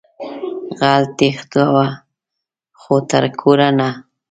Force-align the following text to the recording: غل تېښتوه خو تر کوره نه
غل 0.79 1.03
تېښتوه 1.17 1.87
خو 2.79 2.95
تر 3.09 3.23
کوره 3.39 3.69
نه 3.77 3.89